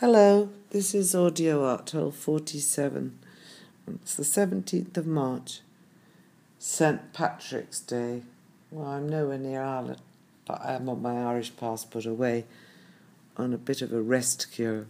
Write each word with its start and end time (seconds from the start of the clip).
Hello, 0.00 0.48
this 0.70 0.94
is 0.94 1.14
Audio 1.14 1.62
Art 1.62 1.90
Hole 1.90 2.10
47. 2.10 3.18
It's 3.86 4.14
the 4.14 4.22
17th 4.22 4.96
of 4.96 5.06
March, 5.06 5.60
St. 6.58 7.12
Patrick's 7.12 7.80
Day. 7.80 8.22
Well, 8.70 8.88
I'm 8.88 9.06
nowhere 9.06 9.36
near 9.36 9.62
Ireland, 9.62 10.00
but 10.46 10.58
I'm 10.62 10.88
on 10.88 11.02
my 11.02 11.22
Irish 11.22 11.54
passport 11.54 12.06
away 12.06 12.46
on 13.36 13.52
a 13.52 13.58
bit 13.58 13.82
of 13.82 13.92
a 13.92 14.00
rest 14.00 14.50
cure. 14.50 14.86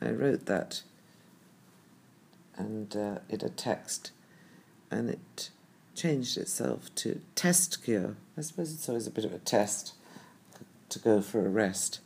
I 0.00 0.12
wrote 0.12 0.46
that 0.46 0.80
and 2.56 2.96
uh, 2.96 3.18
in 3.28 3.44
a 3.44 3.50
text, 3.50 4.12
and 4.90 5.10
it 5.10 5.50
changed 5.94 6.38
itself 6.38 6.88
to 6.94 7.20
test 7.34 7.84
cure. 7.84 8.16
I 8.38 8.40
suppose 8.40 8.72
it's 8.72 8.88
always 8.88 9.06
a 9.06 9.10
bit 9.10 9.26
of 9.26 9.34
a 9.34 9.38
test 9.40 9.92
to 10.88 10.98
go 10.98 11.20
for 11.20 11.44
a 11.44 11.50
rest, 11.50 12.00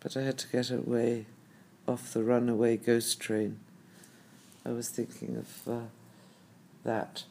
but 0.00 0.18
I 0.18 0.24
had 0.24 0.36
to 0.36 0.48
get 0.48 0.70
away 0.70 1.24
off 1.88 2.12
the 2.12 2.22
runaway 2.22 2.76
ghost 2.76 3.18
train. 3.18 3.58
I 4.64 4.70
was 4.70 4.90
thinking 4.90 5.36
of 5.36 5.72
uh, 5.72 5.86
that 6.84 7.24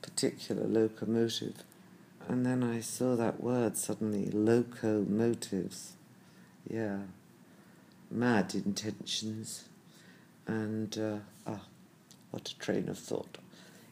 particular 0.00 0.64
locomotive, 0.64 1.64
and 2.28 2.46
then 2.46 2.62
I 2.62 2.80
saw 2.80 3.16
that 3.16 3.42
word 3.42 3.76
suddenly 3.76 4.30
locomotives. 4.30 5.94
Yeah, 6.70 6.98
mad 8.08 8.54
intentions, 8.54 9.64
and 10.46 10.96
uh, 10.96 11.16
ah, 11.46 11.62
what 12.30 12.48
a 12.48 12.58
train 12.58 12.88
of 12.88 12.98
thought. 12.98 13.38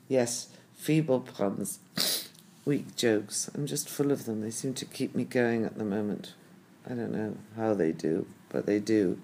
Yes, 0.06 0.50
feeble 0.74 1.20
puns, 1.20 1.80
weak 2.64 2.94
jokes. 2.94 3.50
I'm 3.54 3.66
just 3.66 3.88
full 3.88 4.12
of 4.12 4.24
them. 4.24 4.40
They 4.40 4.50
seem 4.50 4.74
to 4.74 4.84
keep 4.84 5.16
me 5.16 5.24
going 5.24 5.64
at 5.64 5.76
the 5.76 5.84
moment. 5.84 6.34
I 6.88 6.90
don't 6.90 7.12
know 7.12 7.36
how 7.56 7.74
they 7.74 7.90
do, 7.90 8.26
but 8.50 8.66
they 8.66 8.78
do. 8.78 9.18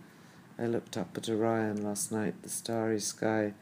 I 0.61 0.67
looked 0.67 0.99
up 0.99 1.17
at 1.17 1.29
Orion 1.29 1.83
last 1.83 2.13
night, 2.13 2.43
the 2.43 2.51
starry 2.51 3.01
sky, 3.01 3.55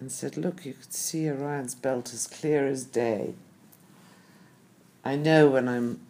and 0.00 0.10
said, 0.10 0.36
Look, 0.36 0.66
you 0.66 0.72
could 0.74 0.92
see 0.92 1.30
Orion's 1.30 1.76
belt 1.76 2.12
as 2.12 2.26
clear 2.26 2.66
as 2.66 2.84
day. 2.84 3.34
I 5.04 5.14
know 5.14 5.48
when 5.48 5.68
I'm 5.68 6.00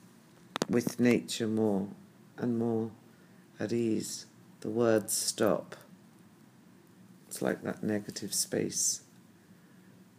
with 0.68 0.98
nature 0.98 1.46
more 1.46 1.88
and 2.38 2.58
more 2.58 2.90
at 3.60 3.72
ease, 3.72 4.24
the 4.60 4.70
words 4.70 5.12
stop. 5.12 5.76
It's 7.28 7.42
like 7.42 7.62
that 7.62 7.82
negative 7.82 8.32
space 8.32 9.02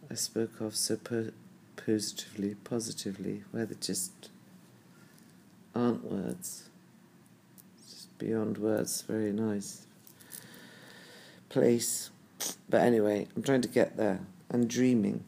I 0.08 0.14
spoke 0.14 0.60
of 0.60 0.76
so 0.76 0.96
po- 0.96 1.32
positively, 1.74 2.54
positively, 2.62 3.42
where 3.50 3.66
there 3.66 3.76
just 3.80 4.30
aren't 5.74 6.04
words 6.04 6.68
beyond 8.18 8.58
words, 8.58 9.02
very 9.02 9.32
nice 9.32 9.86
place. 11.48 12.10
But 12.68 12.82
anyway, 12.82 13.28
I'm 13.34 13.42
trying 13.42 13.62
to 13.62 13.68
get 13.68 13.96
there. 13.96 14.20
I'm 14.50 14.66
dreaming, 14.66 15.24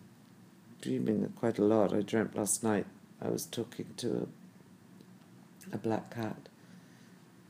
dreaming 0.80 1.32
quite 1.36 1.58
a 1.58 1.64
lot. 1.64 1.94
I 1.94 2.02
dreamt 2.02 2.36
last 2.36 2.62
night 2.62 2.86
I 3.20 3.28
was 3.28 3.46
talking 3.46 3.86
to 3.98 4.28
a, 5.72 5.74
a 5.76 5.78
black 5.78 6.14
cat. 6.14 6.48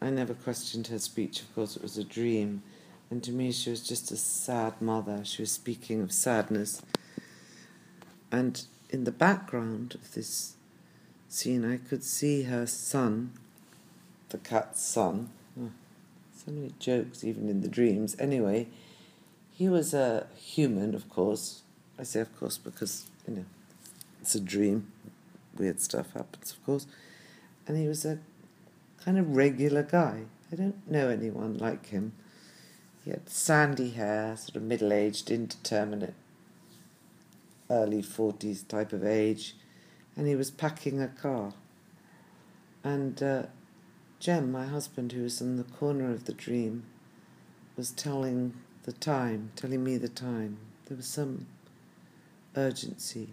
I 0.01 0.11
never 0.11 0.35
questioned 0.35 0.87
her 0.89 0.99
speech, 0.99 1.41
of 1.41 1.55
course, 1.55 1.77
it 1.77 1.83
was 1.83 1.99
a 1.99 2.05
dream. 2.05 2.63
And 3.11 3.23
to 3.25 3.33
me, 3.33 3.53
she 3.53 3.71
was 3.71 3.87
just 3.87 4.11
a 4.13 4.17
sad 4.17 4.81
mother. 4.81 5.25
She 5.25 5.43
was 5.43 5.51
speaking 5.51 6.03
of 6.03 6.13
sadness. 6.13 6.83
And 8.31 8.63
in 8.91 9.05
the 9.05 9.13
background 9.13 9.95
of 9.95 10.13
this 10.15 10.55
scene, 11.29 11.65
I 11.65 11.79
could 11.79 12.05
see 12.05 12.45
her 12.45 12.67
son, 12.67 13.33
the 14.31 14.39
cat's 14.39 14.83
son. 14.83 15.31
So 15.57 16.53
many 16.53 16.73
jokes, 16.79 17.25
even 17.25 17.49
in 17.49 17.63
the 17.63 17.69
dreams. 17.69 18.15
Anyway, 18.19 18.69
he 19.51 19.69
was 19.69 19.93
a 19.93 20.29
human, 20.37 20.95
of 20.95 21.09
course. 21.09 21.63
I 21.99 22.05
say, 22.05 22.21
of 22.21 22.39
course, 22.39 22.59
because, 22.59 23.07
you 23.27 23.35
know, 23.35 23.45
it's 24.21 24.37
a 24.37 24.41
dream. 24.41 24.93
Weird 25.57 25.81
stuff 25.81 26.13
happens, 26.13 26.53
of 26.53 26.65
course. 26.65 26.87
And 27.67 27.77
he 27.77 27.89
was 27.89 28.05
a 28.05 28.19
kind 29.05 29.19
of 29.19 29.35
regular 29.35 29.83
guy. 29.83 30.23
I 30.53 30.57
don't 30.57 30.89
know 30.89 31.09
anyone 31.09 31.59
like 31.59 31.87
him. 31.87 32.13
He 33.05 33.11
had 33.11 33.29
sandy 33.29 33.91
hair, 33.91 34.37
sort 34.37 34.57
of 34.57 34.63
middle 34.63 34.93
aged, 34.93 35.31
indeterminate, 35.31 36.15
early 37.69 38.03
40s 38.03 38.67
type 38.67 38.93
of 38.93 39.05
age, 39.05 39.57
and 40.17 40.27
he 40.27 40.37
was 40.37 40.51
packing 40.51 41.01
a 41.01 41.09
car. 41.09 41.53
And 42.85 43.23
uh, 43.23 43.43
Jem, 44.21 44.51
my 44.51 44.67
husband, 44.67 45.13
who 45.13 45.23
was 45.23 45.41
in 45.41 45.57
the 45.57 45.65
corner 45.65 46.11
of 46.11 46.25
the 46.25 46.33
dream, 46.33 46.85
was 47.77 47.93
telling 47.93 48.55
the 48.83 48.93
time, 48.93 49.53
telling 49.55 49.85
me 49.85 49.97
the 49.97 50.09
time. 50.09 50.59
There 50.87 50.97
was 50.97 51.07
some 51.07 51.47
urgency. 52.57 53.29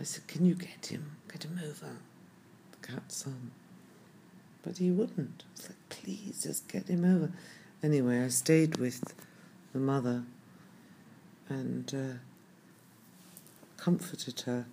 I 0.00 0.04
said, 0.04 0.26
Can 0.26 0.46
you 0.46 0.54
get 0.54 0.86
him? 0.86 1.16
Get 1.30 1.44
him 1.44 1.60
over. 1.62 1.96
The 2.72 2.86
cat's 2.86 3.16
son. 3.16 3.50
But 4.62 4.78
he 4.78 4.90
wouldn't. 4.90 5.44
I 5.46 5.52
was 5.56 5.68
like, 5.68 5.88
Please, 5.90 6.44
just 6.44 6.68
get 6.68 6.88
him 6.88 7.04
over. 7.04 7.30
Anyway, 7.82 8.24
I 8.24 8.28
stayed 8.28 8.78
with 8.78 9.14
the 9.74 9.78
mother 9.78 10.22
and 11.48 11.94
uh, 11.94 12.18
comforted 13.76 14.40
her. 14.42 14.64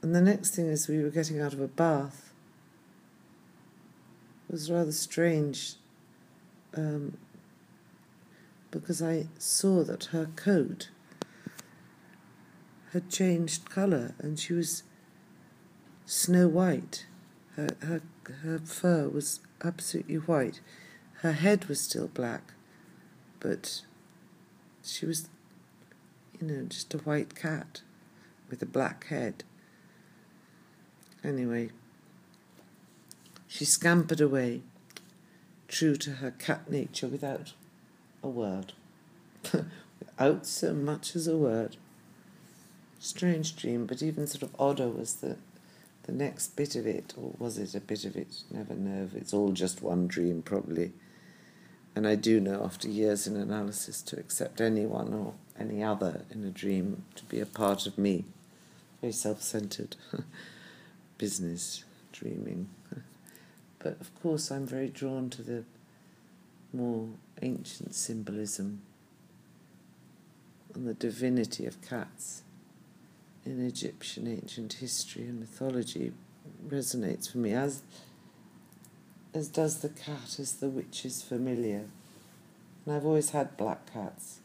And 0.00 0.14
the 0.14 0.22
next 0.22 0.54
thing 0.54 0.66
is, 0.66 0.88
we 0.88 1.02
were 1.02 1.10
getting 1.10 1.40
out 1.40 1.52
of 1.52 1.60
a 1.60 1.68
bath 1.68 2.32
was 4.50 4.70
rather 4.70 4.92
strange 4.92 5.74
um, 6.76 7.16
because 8.70 9.02
I 9.02 9.26
saw 9.38 9.82
that 9.84 10.06
her 10.06 10.26
coat 10.36 10.90
had 12.92 13.10
changed 13.10 13.68
colour 13.68 14.14
and 14.18 14.38
she 14.38 14.52
was 14.52 14.82
snow 16.04 16.48
white. 16.48 17.06
Her, 17.56 17.68
her, 17.82 18.02
her 18.42 18.58
fur 18.58 19.08
was 19.08 19.40
absolutely 19.64 20.16
white. 20.16 20.60
Her 21.20 21.32
head 21.32 21.66
was 21.66 21.80
still 21.80 22.08
black, 22.08 22.52
but 23.40 23.82
she 24.82 25.06
was, 25.06 25.28
you 26.40 26.46
know, 26.46 26.64
just 26.64 26.94
a 26.94 26.98
white 26.98 27.34
cat 27.34 27.80
with 28.50 28.62
a 28.62 28.66
black 28.66 29.06
head. 29.06 29.42
Anyway, 31.24 31.70
she 33.56 33.64
scampered 33.64 34.20
away, 34.20 34.60
true 35.66 35.96
to 35.96 36.10
her 36.16 36.30
cat 36.30 36.70
nature, 36.70 37.08
without 37.08 37.54
a 38.22 38.28
word. 38.28 38.74
without 39.98 40.44
so 40.44 40.74
much 40.74 41.16
as 41.16 41.26
a 41.26 41.38
word. 41.38 41.78
Strange 43.00 43.56
dream, 43.56 43.86
but 43.86 44.02
even 44.02 44.26
sort 44.26 44.42
of 44.42 44.54
odder 44.60 44.88
was 44.88 45.16
the 45.16 45.38
the 46.02 46.12
next 46.12 46.54
bit 46.54 46.76
of 46.76 46.86
it, 46.86 47.14
or 47.16 47.32
was 47.38 47.56
it 47.56 47.74
a 47.74 47.80
bit 47.80 48.04
of 48.04 48.14
it? 48.14 48.42
Never 48.50 48.74
know. 48.74 49.08
It's 49.16 49.32
all 49.32 49.52
just 49.52 49.80
one 49.80 50.06
dream, 50.06 50.42
probably. 50.42 50.92
And 51.96 52.06
I 52.06 52.14
do 52.14 52.40
know, 52.40 52.62
after 52.62 52.88
years 52.88 53.26
in 53.26 53.36
analysis, 53.36 54.02
to 54.02 54.18
accept 54.18 54.60
anyone 54.60 55.14
or 55.14 55.32
any 55.58 55.82
other 55.82 56.26
in 56.30 56.44
a 56.44 56.50
dream 56.50 57.04
to 57.14 57.24
be 57.24 57.40
a 57.40 57.46
part 57.46 57.86
of 57.86 57.96
me. 57.96 58.26
Very 59.00 59.14
self 59.14 59.40
centered 59.40 59.96
business, 61.18 61.84
dreaming. 62.12 62.68
But 63.86 64.00
of 64.00 64.12
course, 64.20 64.50
I'm 64.50 64.66
very 64.66 64.88
drawn 64.88 65.30
to 65.30 65.42
the 65.42 65.62
more 66.72 67.06
ancient 67.40 67.94
symbolism 67.94 68.82
and 70.74 70.88
the 70.88 70.94
divinity 70.94 71.66
of 71.66 71.80
cats 71.82 72.42
in 73.44 73.64
Egyptian 73.64 74.26
ancient 74.26 74.72
history 74.72 75.22
and 75.22 75.38
mythology 75.38 76.12
resonates 76.66 77.30
for 77.30 77.38
me 77.38 77.52
as 77.52 77.82
as 79.32 79.46
does 79.46 79.82
the 79.82 79.88
cat 79.88 80.40
as 80.40 80.54
the 80.54 80.68
witch's 80.68 81.22
familiar. 81.22 81.84
And 82.84 82.96
I've 82.96 83.06
always 83.06 83.30
had 83.30 83.56
black 83.56 83.92
cats. 83.92 84.40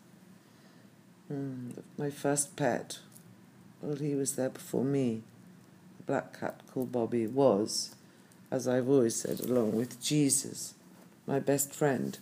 Mm, 1.33 1.81
my 1.98 2.12
first 2.12 2.56
pet, 2.56 3.00
well, 3.81 3.95
he 3.95 4.13
was 4.13 4.36
there 4.36 4.50
before 4.50 4.83
me. 4.83 5.24
A 6.00 6.04
black 6.04 6.39
cat 6.39 6.62
called 6.71 6.92
Bobby 6.92 7.25
was 7.25 7.95
as 8.51 8.68
I've 8.68 8.89
always 8.89 9.15
said, 9.15 9.39
along 9.39 9.71
with 9.71 10.01
Jesus, 10.03 10.74
my 11.25 11.39
best 11.39 11.74
friend. 11.74 12.19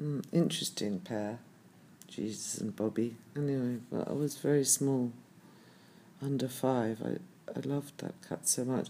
Mm, 0.00 0.24
interesting 0.32 1.00
pair, 1.00 1.40
Jesus 2.06 2.58
and 2.58 2.74
Bobby. 2.74 3.16
Anyway, 3.36 3.78
I 3.92 4.12
was 4.12 4.36
very 4.38 4.64
small, 4.64 5.12
under 6.22 6.48
five. 6.48 7.02
I, 7.04 7.16
I 7.56 7.60
loved 7.64 7.98
that 7.98 8.14
cat 8.26 8.46
so 8.46 8.64
much. 8.64 8.88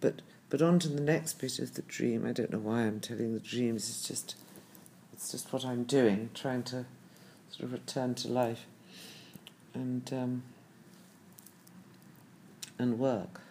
But 0.00 0.22
but 0.50 0.62
on 0.62 0.78
to 0.78 0.88
the 0.88 1.00
next 1.00 1.34
bit 1.34 1.58
of 1.58 1.74
the 1.74 1.82
dream. 1.82 2.26
I 2.26 2.32
don't 2.32 2.50
know 2.50 2.58
why 2.58 2.80
I'm 2.80 3.00
telling 3.00 3.34
the 3.34 3.40
dreams. 3.40 3.88
It's 3.88 4.08
just 4.08 4.34
it's 5.12 5.30
just 5.30 5.52
what 5.52 5.64
I'm 5.64 5.84
doing, 5.84 6.30
trying 6.34 6.64
to 6.64 6.86
sort 7.50 7.64
of 7.64 7.72
return 7.72 8.14
to 8.16 8.28
life 8.28 8.66
and 9.74 10.10
um, 10.12 10.42
and 12.78 12.98
work 12.98 13.42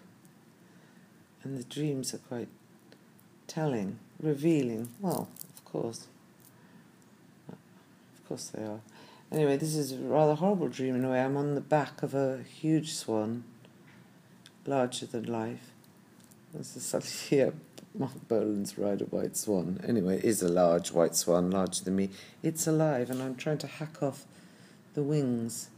and 1.48 1.58
the 1.58 1.64
dreams 1.64 2.14
are 2.14 2.20
quite 2.20 2.50
telling. 3.48 4.00
revealing. 4.22 4.90
Well, 5.00 5.30
of 5.56 5.66
course. 5.66 6.08
Of 7.50 8.28
course 8.28 8.48
they 8.48 8.64
are. 8.64 8.82
Anyway, 9.32 9.56
this 9.56 9.76
is 9.76 9.94
a 9.94 9.98
rather 9.98 10.36
horrible 10.36 10.68
dream 10.68 10.96
in 10.96 11.06
a 11.06 11.10
way. 11.10 11.22
I'm 11.22 11.38
on 11.38 11.56
the 11.56 11.62
back 11.62 12.04
of 12.04 12.14
a 12.14 12.44
huge 12.44 12.94
swan, 12.94 13.46
larger 14.66 15.06
than 15.06 15.24
life. 15.24 15.72
This 16.54 16.76
is 16.76 16.84
suddenly 16.84 17.14
here. 17.30 17.54
Marc 17.96 18.28
Bolan's 18.28 18.78
Ride 18.78 19.02
a 19.02 19.06
White 19.06 19.36
Swan. 19.36 19.80
Anyway, 19.88 20.18
it 20.18 20.26
is 20.26 20.44
a 20.44 20.50
large 20.50 20.92
white 20.92 21.16
swan, 21.16 21.50
larger 21.50 21.84
than 21.84 21.96
me. 21.96 22.10
It's 22.44 22.68
alive, 22.68 23.10
and 23.10 23.24
I'm 23.24 23.36
trying 23.36 23.58
to 23.60 23.68
hack 23.68 24.04
off 24.04 24.26
the 24.94 25.02
wings 25.02 25.70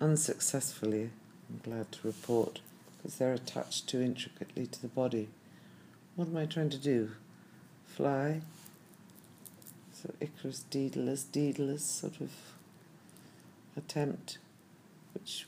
unsuccessfully, 0.00 1.10
I'm 1.48 1.60
glad 1.62 1.90
to 1.92 1.98
report, 2.06 2.60
because 3.04 3.18
they're 3.18 3.34
attached 3.34 3.86
too 3.86 4.00
intricately 4.00 4.66
to 4.66 4.80
the 4.80 4.88
body. 4.88 5.28
What 6.16 6.28
am 6.28 6.38
I 6.38 6.46
trying 6.46 6.70
to 6.70 6.78
do? 6.78 7.10
Fly? 7.86 8.40
So 9.92 10.14
Icarus 10.22 10.64
Daedalus, 10.70 11.24
Daedalus 11.24 11.84
sort 11.84 12.18
of 12.22 12.30
attempt, 13.76 14.38
which 15.12 15.46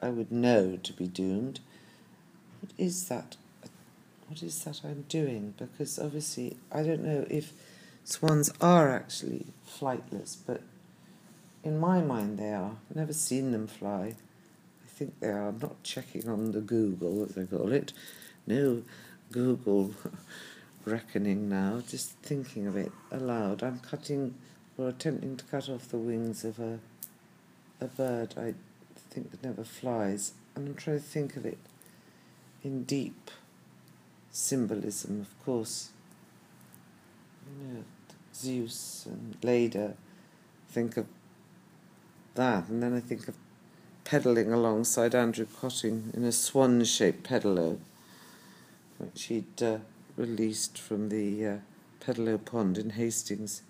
I 0.00 0.08
would 0.08 0.32
know 0.32 0.78
to 0.82 0.92
be 0.94 1.06
doomed. 1.06 1.60
What 2.62 2.72
is 2.78 3.08
that? 3.08 3.36
What 4.26 4.42
is 4.42 4.64
that 4.64 4.80
I'm 4.82 5.04
doing? 5.10 5.52
Because 5.58 5.98
obviously 5.98 6.56
I 6.72 6.82
don't 6.82 7.04
know 7.04 7.26
if 7.28 7.52
swans 8.04 8.50
are 8.62 8.88
actually 8.88 9.44
flightless, 9.68 10.38
but 10.46 10.62
in 11.62 11.78
my 11.78 12.00
mind 12.00 12.38
they 12.38 12.54
are. 12.54 12.76
I've 12.88 12.96
never 12.96 13.12
seen 13.12 13.52
them 13.52 13.66
fly. 13.66 14.14
Think 15.00 15.18
they 15.20 15.28
are. 15.28 15.48
I'm 15.48 15.58
not 15.58 15.82
checking 15.82 16.28
on 16.28 16.52
the 16.52 16.60
Google, 16.60 17.22
as 17.22 17.34
they 17.34 17.46
call 17.46 17.72
it. 17.72 17.94
No 18.46 18.82
Google 19.32 19.94
reckoning 20.84 21.48
now, 21.48 21.80
just 21.88 22.18
thinking 22.18 22.66
of 22.66 22.76
it 22.76 22.92
aloud. 23.10 23.62
I'm 23.62 23.78
cutting 23.78 24.34
or 24.76 24.90
attempting 24.90 25.38
to 25.38 25.44
cut 25.46 25.70
off 25.70 25.88
the 25.88 25.96
wings 25.96 26.44
of 26.44 26.58
a 26.58 26.80
a 27.80 27.86
bird 27.86 28.34
I 28.36 28.52
think 29.08 29.30
that 29.30 29.42
never 29.42 29.64
flies, 29.64 30.34
and 30.54 30.68
I'm 30.68 30.74
trying 30.74 30.98
to 30.98 31.02
think 31.02 31.34
of 31.34 31.46
it 31.46 31.56
in 32.62 32.84
deep 32.84 33.30
symbolism, 34.30 35.22
of 35.22 35.44
course. 35.46 35.92
You 37.58 37.72
know, 37.72 37.84
Zeus 38.34 39.06
and 39.06 39.38
Leda, 39.42 39.94
think 40.68 40.98
of 40.98 41.06
that, 42.34 42.68
and 42.68 42.82
then 42.82 42.94
I 42.94 43.00
think 43.00 43.26
of 43.26 43.36
pedalling 44.10 44.52
alongside 44.52 45.14
Andrew 45.14 45.46
Kötting 45.46 46.12
in 46.14 46.24
a 46.24 46.32
swan 46.32 46.82
shaped 46.82 47.22
pedalo, 47.22 47.78
which 48.98 49.26
he'd 49.26 49.62
uh, 49.62 49.78
released 50.16 50.76
from 50.76 51.10
the 51.10 51.46
uh, 51.46 51.56
Pedalo 52.00 52.44
Pond 52.44 52.76
in 52.76 52.90
Hastings 52.90 53.62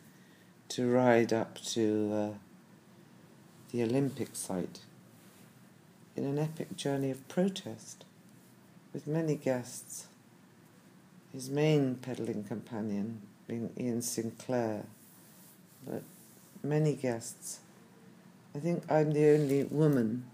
to 0.68 0.90
ride 0.90 1.34
up 1.34 1.60
to 1.64 2.10
uh, 2.14 2.38
the 3.70 3.82
Olympic 3.82 4.30
site 4.32 4.80
in 6.16 6.24
an 6.24 6.38
epic 6.38 6.74
journey 6.74 7.10
of 7.10 7.28
protest 7.28 8.06
with 8.94 9.06
many 9.06 9.34
guests. 9.34 10.06
His 11.34 11.50
main 11.50 11.96
pedaling 11.96 12.44
companion 12.44 13.20
being 13.46 13.68
Iain 13.78 14.00
Sinclair, 14.00 14.86
but 15.86 16.02
many 16.62 16.94
guests. 16.94 17.60
I 18.54 18.58
think 18.58 18.90
I'm 18.90 19.12
the 19.12 19.30
only 19.30 19.64
woman 19.64 20.24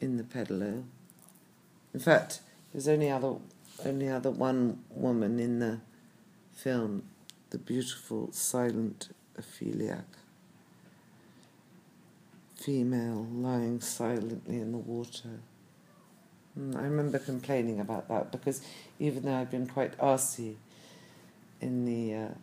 in 0.00 0.16
the 0.16 0.24
pedalo. 0.24 0.84
In 1.94 2.00
fact, 2.00 2.40
there's 2.72 2.88
only 2.88 3.10
other 3.10 3.36
only 3.84 4.08
other 4.08 4.30
one 4.30 4.82
woman 4.90 5.38
in 5.38 5.60
the 5.60 5.78
film, 6.52 7.04
the 7.50 7.58
beautiful 7.58 8.32
silent 8.32 9.08
Opheliac 9.38 10.04
female 12.68 13.26
lying 13.32 13.80
silently 13.80 14.56
in 14.60 14.72
the 14.72 14.78
water. 14.78 15.40
Mm, 16.58 16.76
I 16.76 16.82
remember 16.82 17.18
complaining 17.18 17.78
about 17.80 18.08
that 18.08 18.32
because 18.32 18.60
even 18.98 19.22
though 19.22 19.34
I've 19.34 19.50
been 19.50 19.66
quite 19.66 19.96
arsy 19.98 20.56
in 21.60 21.84
the 21.84 22.14
uh, 22.14 22.34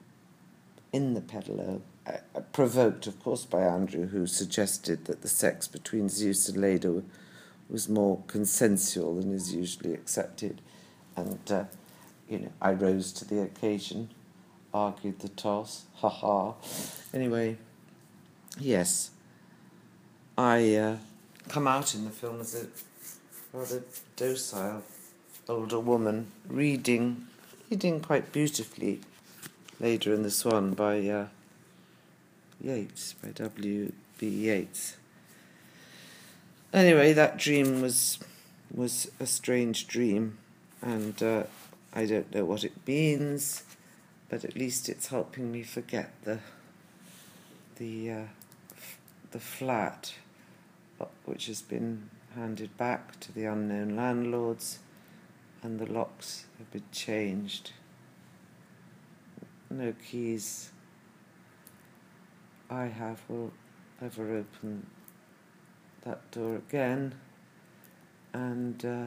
in 0.93 1.13
the 1.13 1.21
pedalo, 1.21 1.81
uh, 2.07 2.39
provoked 2.53 3.07
of 3.07 3.21
course 3.23 3.45
by 3.45 3.61
Andrew, 3.61 4.07
who 4.07 4.27
suggested 4.27 5.05
that 5.05 5.21
the 5.21 5.27
sex 5.27 5.67
between 5.67 6.09
Zeus 6.09 6.47
and 6.49 6.61
Leda 6.61 7.03
was 7.69 7.89
more 7.89 8.21
consensual 8.27 9.15
than 9.15 9.33
is 9.33 9.53
usually 9.53 9.93
accepted, 9.93 10.61
and 11.15 11.39
uh, 11.49 11.63
you 12.29 12.39
know 12.39 12.51
I 12.61 12.71
rose 12.73 13.11
to 13.13 13.25
the 13.25 13.41
occasion, 13.41 14.09
argued 14.73 15.19
the 15.19 15.29
toss, 15.29 15.85
ha 15.95 16.09
ha. 16.09 16.53
Anyway, 17.13 17.57
yes. 18.59 19.11
I 20.37 20.75
uh, 20.75 20.97
come 21.47 21.65
out 21.67 21.95
in 21.95 22.03
the 22.03 22.11
film 22.11 22.41
as 22.41 22.55
a 22.55 22.67
rather 23.57 23.83
docile 24.17 24.83
older 25.47 25.79
woman 25.79 26.27
reading, 26.47 27.27
reading 27.69 27.99
quite 28.01 28.31
beautifully 28.31 28.99
Leda 29.79 30.11
in 30.11 30.23
the 30.23 30.31
Swan 30.31 30.73
by 30.73 31.07
uh, 31.07 31.27
Yeats, 32.61 33.13
by 33.13 33.29
W. 33.29 33.91
B. 34.17 34.27
Yeats. 34.27 34.97
Anyway, 36.73 37.13
that 37.13 37.37
dream 37.37 37.81
was 37.81 38.19
was 38.73 39.09
a 39.19 39.25
strange 39.25 39.87
dream, 39.87 40.37
and 40.81 41.21
uh, 41.21 41.43
I 41.93 42.05
don't 42.05 42.33
know 42.33 42.43
what 42.43 42.63
it 42.63 42.73
means, 42.85 43.63
but 44.29 44.43
at 44.43 44.55
least 44.55 44.89
it's 44.89 45.07
helping 45.07 45.51
me 45.51 45.63
forget 45.63 46.11
the 46.23 46.39
the 47.77 48.11
uh, 48.11 48.23
f- 48.75 48.97
the 49.31 49.39
flat 49.39 50.15
which 51.25 51.47
has 51.47 51.61
been 51.61 52.09
handed 52.35 52.77
back 52.77 53.19
to 53.19 53.31
the 53.31 53.45
unknown 53.45 53.95
landlords, 53.95 54.79
and 55.61 55.79
the 55.79 55.91
locks 55.91 56.45
have 56.57 56.71
been 56.71 56.83
changed. 56.91 57.71
No 59.69 59.93
keys 60.09 60.71
I 62.69 62.85
have 62.85 63.21
will 63.27 63.51
ever 64.01 64.37
open 64.37 64.87
that 66.03 66.31
door 66.31 66.55
again, 66.55 67.15
and 68.33 68.83
uh, 68.83 69.05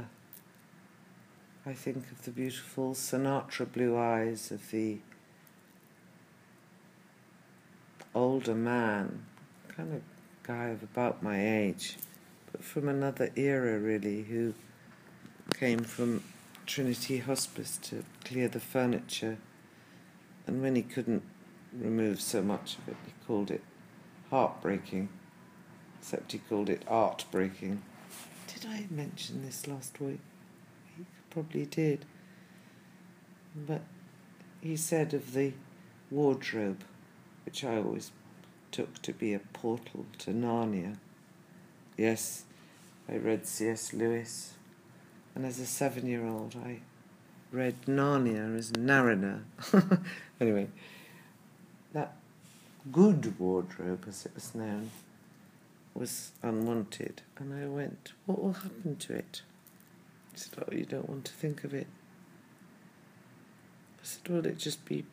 I 1.67 1.73
think 1.73 2.11
of 2.13 2.25
the 2.25 2.31
beautiful 2.31 2.95
Sinatra 2.95 3.71
blue 3.71 3.99
eyes 3.99 4.51
of 4.53 4.71
the 4.71 4.99
older 8.15 8.55
man, 8.55 9.25
kind 9.77 9.95
of 9.95 10.03
guy 10.43 10.67
of 10.67 10.83
about 10.83 11.23
my 11.23 11.59
age, 11.59 11.97
but 12.53 12.63
from 12.63 12.89
another 12.89 13.31
era 13.37 13.79
really, 13.79 14.23
who 14.23 14.55
came 15.55 15.81
from 15.81 16.23
Trinity 16.67 17.19
Hospice 17.19 17.77
to 17.83 18.05
clear 18.25 18.49
the 18.49 18.61
furniture. 18.61 19.39
And 20.47 20.63
when 20.63 20.77
he 20.77 20.83
couldn't 20.83 21.23
remove 21.73 22.21
so 22.21 22.43
much 22.43 22.77
of 22.79 22.89
it, 22.89 22.97
he 23.07 23.13
called 23.27 23.51
it 23.51 23.63
heartbreaking, 24.31 25.09
except 26.01 26.33
he 26.33 26.39
called 26.39 26.69
it 26.69 26.83
art 26.89 27.25
breaking. 27.31 27.83
Did 28.47 28.67
I 28.67 28.87
mention 28.91 29.45
this 29.45 29.67
last 29.67 30.01
week? 30.01 30.21
He 30.97 31.05
probably 31.31 31.67
did. 31.67 32.05
But 33.55 33.83
he 34.61 34.77
said 34.77 35.15
of 35.15 35.33
the 35.33 35.53
wardrobe, 36.11 36.83
which 37.45 37.65
I 37.65 37.77
always 37.77 38.13
took 38.71 39.01
to 39.03 39.13
be 39.13 39.35
a 39.35 39.39
portal 39.39 40.07
to 40.19 40.31
Narnia. 40.31 40.97
Yes, 41.97 42.45
I 43.09 43.17
read 43.17 43.47
C.S. 43.47 43.93
Lewis, 43.93 44.55
and 45.35 45.45
as 45.45 45.59
a 45.59 45.67
seven 45.67 46.07
year 46.07 46.27
old, 46.27 46.57
I 46.65 46.81
read 47.51 47.83
Narnia 47.87 48.57
as 48.57 48.73
Narina. 48.73 49.43
anyway, 50.41 50.69
good 52.93 53.39
wardrobe, 53.39 54.05
as 54.09 54.27
it 54.27 54.33
was 54.35 54.55
known, 54.55 54.91
was 55.95 56.33
unwanted, 56.43 57.23
and 57.39 57.55
I 57.55 57.67
went, 57.67 58.13
What 58.27 58.43
will 58.43 58.53
happen 58.53 58.97
to 58.97 59.15
it? 59.15 59.43
He 60.33 60.39
said, 60.39 60.65
Oh, 60.67 60.75
you 60.75 60.85
don't 60.85 61.09
want 61.09 61.25
to 61.27 61.33
think 61.33 61.65
of 61.65 61.75
it. 61.75 61.87
I 64.01 64.05
said, 64.05 64.29
Will 64.29 64.47
it 64.47 64.59
just 64.59 64.85
be 64.85 65.05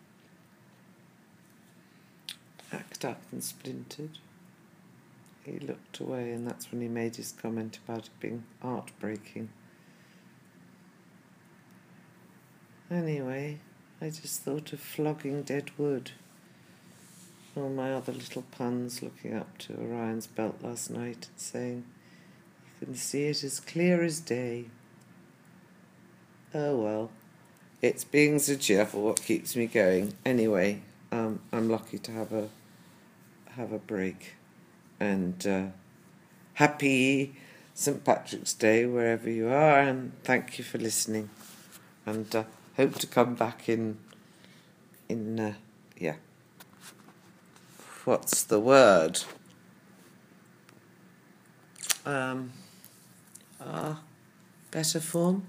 hacked 2.76 3.06
up 3.06 3.22
and 3.32 3.44
splintered. 3.44 4.18
He 5.44 5.60
looked 5.60 6.00
away, 6.00 6.32
and 6.32 6.48
that's 6.48 6.72
when 6.72 6.82
he 6.82 6.88
made 6.88 7.16
his 7.16 7.32
comment 7.32 7.80
about 7.86 8.06
it 8.06 8.20
being 8.20 8.44
art 8.62 8.92
breaking. 9.00 9.50
Anyway, 12.90 13.60
I 14.02 14.10
just 14.10 14.42
thought 14.42 14.74
of 14.74 14.80
flogging 14.80 15.44
dead 15.44 15.72
wood. 15.78 16.12
All 17.56 17.70
my 17.70 17.94
other 17.94 18.12
little 18.12 18.42
puns 18.52 19.02
looking 19.02 19.34
up 19.34 19.58
to 19.60 19.74
Orion's 19.78 20.28
belt 20.28 20.58
last 20.62 20.92
night 20.92 21.28
and 21.30 21.40
saying, 21.40 21.86
You 22.82 22.88
can 22.88 22.96
see 22.96 23.28
it 23.28 23.46
as 23.46 23.62
clear 23.62 24.04
as 24.04 24.20
day. 24.20 24.66
Oh 26.54 26.76
well, 26.76 27.12
it's 27.82 28.04
being 28.04 28.40
so 28.40 28.56
cheerful 28.56 29.04
what 29.04 29.22
keeps 29.22 29.56
me 29.56 29.68
going. 29.68 30.14
Anyway, 30.26 30.82
um, 31.14 31.40
I'm 31.54 31.70
lucky 31.70 31.98
to 32.00 32.12
have 32.12 32.34
a 32.34 32.50
have 33.52 33.72
a 33.72 33.80
break, 33.80 34.34
and 35.00 35.48
uh, 35.48 35.64
happy 36.56 37.36
St 37.74 38.04
Patrick's 38.04 38.54
Day 38.54 38.86
wherever 38.86 39.30
you 39.30 39.48
are, 39.48 39.80
and 39.80 40.12
thank 40.24 40.58
you 40.58 40.64
for 40.66 40.78
listening, 40.78 41.30
and 42.06 42.36
uh, 42.36 42.44
hope 42.76 42.96
to 42.96 43.08
come 43.08 43.36
back 43.36 43.70
in 43.70 43.98
in 45.08 45.40
uh, 45.40 45.54
yeah. 45.98 46.16
What's 48.06 48.44
the 48.44 48.60
word? 48.60 49.22
Um, 52.06 52.52
uh, 53.60 53.96
better 54.70 55.00
form. 55.00 55.48